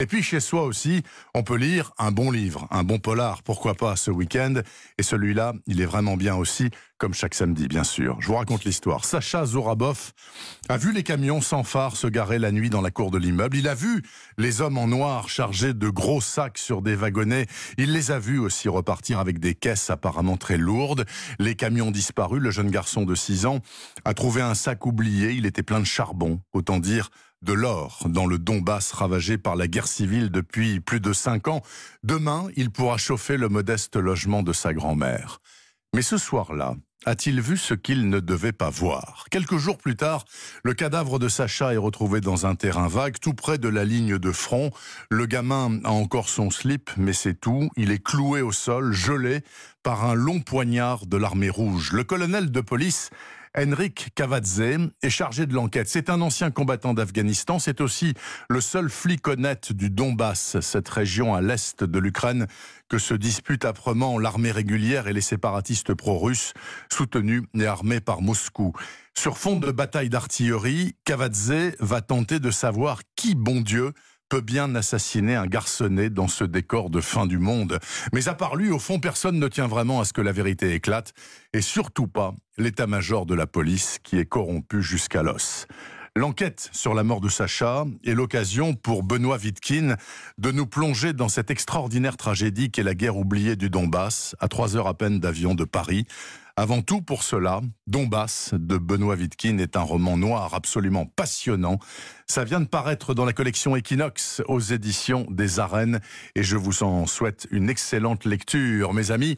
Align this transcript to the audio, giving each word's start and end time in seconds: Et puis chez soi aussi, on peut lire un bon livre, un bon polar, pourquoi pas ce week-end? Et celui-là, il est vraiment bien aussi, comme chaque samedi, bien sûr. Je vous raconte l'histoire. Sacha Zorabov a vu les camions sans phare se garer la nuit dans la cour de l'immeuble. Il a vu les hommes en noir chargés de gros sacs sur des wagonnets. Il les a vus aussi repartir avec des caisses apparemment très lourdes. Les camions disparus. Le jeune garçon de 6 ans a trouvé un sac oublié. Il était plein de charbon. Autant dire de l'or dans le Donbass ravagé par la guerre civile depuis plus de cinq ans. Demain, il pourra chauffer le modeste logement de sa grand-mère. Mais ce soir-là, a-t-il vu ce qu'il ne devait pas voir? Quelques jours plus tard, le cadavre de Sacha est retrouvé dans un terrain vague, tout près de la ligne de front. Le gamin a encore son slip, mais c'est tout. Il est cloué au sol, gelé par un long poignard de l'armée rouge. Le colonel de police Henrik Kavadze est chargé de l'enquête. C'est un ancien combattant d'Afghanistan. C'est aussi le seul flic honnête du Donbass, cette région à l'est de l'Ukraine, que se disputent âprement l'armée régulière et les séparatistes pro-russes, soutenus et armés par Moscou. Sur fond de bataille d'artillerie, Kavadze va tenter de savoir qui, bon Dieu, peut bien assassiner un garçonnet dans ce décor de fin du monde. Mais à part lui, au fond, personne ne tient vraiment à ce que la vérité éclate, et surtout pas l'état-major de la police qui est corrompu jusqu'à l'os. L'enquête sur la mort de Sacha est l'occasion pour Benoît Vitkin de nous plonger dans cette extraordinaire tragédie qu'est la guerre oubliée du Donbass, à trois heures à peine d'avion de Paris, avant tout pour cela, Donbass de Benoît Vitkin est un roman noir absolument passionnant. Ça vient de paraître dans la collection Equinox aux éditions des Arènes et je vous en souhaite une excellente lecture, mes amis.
Et 0.00 0.06
puis 0.06 0.22
chez 0.22 0.40
soi 0.40 0.62
aussi, 0.64 1.02
on 1.34 1.42
peut 1.42 1.56
lire 1.56 1.92
un 1.98 2.10
bon 2.10 2.30
livre, 2.30 2.66
un 2.70 2.84
bon 2.84 2.98
polar, 2.98 3.42
pourquoi 3.42 3.74
pas 3.74 3.96
ce 3.96 4.10
week-end? 4.10 4.54
Et 4.96 5.02
celui-là, 5.02 5.52
il 5.66 5.82
est 5.82 5.86
vraiment 5.86 6.16
bien 6.16 6.34
aussi, 6.36 6.70
comme 6.96 7.12
chaque 7.12 7.34
samedi, 7.34 7.68
bien 7.68 7.84
sûr. 7.84 8.16
Je 8.18 8.28
vous 8.28 8.36
raconte 8.36 8.64
l'histoire. 8.64 9.04
Sacha 9.04 9.44
Zorabov 9.44 10.12
a 10.70 10.78
vu 10.78 10.92
les 10.92 11.02
camions 11.02 11.42
sans 11.42 11.64
phare 11.64 11.96
se 11.96 12.06
garer 12.06 12.38
la 12.38 12.50
nuit 12.50 12.70
dans 12.70 12.80
la 12.80 12.90
cour 12.90 13.10
de 13.10 13.18
l'immeuble. 13.18 13.58
Il 13.58 13.68
a 13.68 13.74
vu 13.74 14.02
les 14.38 14.62
hommes 14.62 14.78
en 14.78 14.86
noir 14.86 15.28
chargés 15.28 15.74
de 15.74 15.90
gros 15.90 16.22
sacs 16.22 16.56
sur 16.56 16.80
des 16.80 16.94
wagonnets. 16.94 17.46
Il 17.76 17.92
les 17.92 18.10
a 18.10 18.18
vus 18.18 18.38
aussi 18.38 18.70
repartir 18.70 19.18
avec 19.18 19.38
des 19.38 19.54
caisses 19.54 19.90
apparemment 19.90 20.38
très 20.38 20.56
lourdes. 20.56 21.04
Les 21.38 21.56
camions 21.56 21.90
disparus. 21.90 22.40
Le 22.40 22.50
jeune 22.50 22.70
garçon 22.70 23.04
de 23.04 23.14
6 23.14 23.44
ans 23.44 23.60
a 24.06 24.14
trouvé 24.14 24.40
un 24.40 24.54
sac 24.54 24.86
oublié. 24.86 25.32
Il 25.32 25.44
était 25.44 25.62
plein 25.62 25.80
de 25.80 25.84
charbon. 25.84 26.40
Autant 26.54 26.78
dire 26.78 27.10
de 27.42 27.52
l'or 27.52 28.02
dans 28.06 28.26
le 28.26 28.38
Donbass 28.38 28.92
ravagé 28.92 29.38
par 29.38 29.56
la 29.56 29.66
guerre 29.66 29.86
civile 29.86 30.30
depuis 30.30 30.80
plus 30.80 31.00
de 31.00 31.12
cinq 31.12 31.48
ans. 31.48 31.62
Demain, 32.02 32.48
il 32.56 32.70
pourra 32.70 32.98
chauffer 32.98 33.36
le 33.36 33.48
modeste 33.48 33.96
logement 33.96 34.42
de 34.42 34.52
sa 34.52 34.74
grand-mère. 34.74 35.40
Mais 35.94 36.02
ce 36.02 36.18
soir-là, 36.18 36.76
a-t-il 37.06 37.40
vu 37.40 37.56
ce 37.56 37.72
qu'il 37.72 38.10
ne 38.10 38.20
devait 38.20 38.52
pas 38.52 38.68
voir? 38.68 39.24
Quelques 39.30 39.56
jours 39.56 39.78
plus 39.78 39.96
tard, 39.96 40.26
le 40.62 40.74
cadavre 40.74 41.18
de 41.18 41.28
Sacha 41.28 41.72
est 41.72 41.78
retrouvé 41.78 42.20
dans 42.20 42.44
un 42.44 42.54
terrain 42.54 42.88
vague, 42.88 43.18
tout 43.18 43.32
près 43.32 43.56
de 43.56 43.68
la 43.68 43.86
ligne 43.86 44.18
de 44.18 44.32
front. 44.32 44.70
Le 45.08 45.24
gamin 45.24 45.80
a 45.84 45.90
encore 45.90 46.28
son 46.28 46.50
slip, 46.50 46.90
mais 46.98 47.14
c'est 47.14 47.40
tout. 47.40 47.70
Il 47.76 47.90
est 47.90 48.02
cloué 48.02 48.42
au 48.42 48.52
sol, 48.52 48.92
gelé 48.92 49.40
par 49.82 50.04
un 50.04 50.14
long 50.14 50.40
poignard 50.40 51.06
de 51.06 51.16
l'armée 51.16 51.48
rouge. 51.48 51.92
Le 51.92 52.04
colonel 52.04 52.50
de 52.50 52.60
police 52.60 53.08
Henrik 53.56 54.10
Kavadze 54.14 54.60
est 55.02 55.10
chargé 55.10 55.46
de 55.46 55.54
l'enquête. 55.54 55.88
C'est 55.88 56.08
un 56.08 56.20
ancien 56.20 56.50
combattant 56.50 56.94
d'Afghanistan. 56.94 57.58
C'est 57.58 57.80
aussi 57.80 58.14
le 58.48 58.60
seul 58.60 58.88
flic 58.88 59.26
honnête 59.26 59.72
du 59.72 59.90
Donbass, 59.90 60.60
cette 60.60 60.88
région 60.88 61.34
à 61.34 61.40
l'est 61.40 61.82
de 61.82 61.98
l'Ukraine, 61.98 62.46
que 62.88 62.98
se 62.98 63.14
disputent 63.14 63.64
âprement 63.64 64.18
l'armée 64.18 64.52
régulière 64.52 65.08
et 65.08 65.12
les 65.12 65.20
séparatistes 65.20 65.94
pro-russes, 65.94 66.54
soutenus 66.92 67.42
et 67.54 67.66
armés 67.66 68.00
par 68.00 68.22
Moscou. 68.22 68.72
Sur 69.14 69.36
fond 69.36 69.56
de 69.56 69.72
bataille 69.72 70.08
d'artillerie, 70.08 70.94
Kavadze 71.04 71.74
va 71.80 72.00
tenter 72.00 72.38
de 72.38 72.50
savoir 72.50 73.00
qui, 73.16 73.34
bon 73.34 73.60
Dieu, 73.60 73.92
peut 74.30 74.40
bien 74.40 74.74
assassiner 74.76 75.34
un 75.34 75.46
garçonnet 75.46 76.08
dans 76.08 76.28
ce 76.28 76.44
décor 76.44 76.88
de 76.88 77.00
fin 77.00 77.26
du 77.26 77.38
monde. 77.38 77.80
Mais 78.14 78.28
à 78.28 78.34
part 78.34 78.54
lui, 78.54 78.70
au 78.70 78.78
fond, 78.78 79.00
personne 79.00 79.38
ne 79.40 79.48
tient 79.48 79.66
vraiment 79.66 80.00
à 80.00 80.04
ce 80.04 80.12
que 80.12 80.20
la 80.22 80.32
vérité 80.32 80.72
éclate, 80.72 81.12
et 81.52 81.60
surtout 81.60 82.06
pas 82.06 82.32
l'état-major 82.56 83.26
de 83.26 83.34
la 83.34 83.48
police 83.48 83.98
qui 84.04 84.18
est 84.18 84.26
corrompu 84.26 84.82
jusqu'à 84.82 85.24
l'os. 85.24 85.66
L'enquête 86.16 86.70
sur 86.72 86.94
la 86.94 87.04
mort 87.04 87.20
de 87.20 87.28
Sacha 87.28 87.84
est 88.04 88.14
l'occasion 88.14 88.74
pour 88.74 89.02
Benoît 89.02 89.36
Vitkin 89.36 89.96
de 90.38 90.50
nous 90.50 90.66
plonger 90.66 91.12
dans 91.12 91.28
cette 91.28 91.50
extraordinaire 91.50 92.16
tragédie 92.16 92.70
qu'est 92.70 92.82
la 92.82 92.94
guerre 92.94 93.16
oubliée 93.16 93.56
du 93.56 93.68
Donbass, 93.68 94.36
à 94.38 94.48
trois 94.48 94.76
heures 94.76 94.88
à 94.88 94.94
peine 94.94 95.18
d'avion 95.18 95.54
de 95.54 95.64
Paris, 95.64 96.06
avant 96.56 96.82
tout 96.82 97.00
pour 97.02 97.22
cela, 97.22 97.60
Donbass 97.86 98.50
de 98.54 98.76
Benoît 98.76 99.16
Vitkin 99.16 99.58
est 99.58 99.76
un 99.76 99.82
roman 99.82 100.16
noir 100.16 100.54
absolument 100.54 101.06
passionnant. 101.06 101.78
Ça 102.26 102.44
vient 102.44 102.60
de 102.60 102.66
paraître 102.66 103.14
dans 103.14 103.24
la 103.24 103.32
collection 103.32 103.74
Equinox 103.76 104.42
aux 104.46 104.60
éditions 104.60 105.26
des 105.30 105.58
Arènes 105.58 106.00
et 106.34 106.42
je 106.42 106.56
vous 106.56 106.82
en 106.82 107.06
souhaite 107.06 107.48
une 107.50 107.68
excellente 107.68 108.24
lecture, 108.24 108.92
mes 108.92 109.10
amis. 109.10 109.36